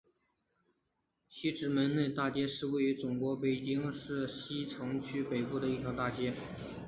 [1.29, 6.33] 西直门内大街是位于中国北京市西城区北部的一条大街。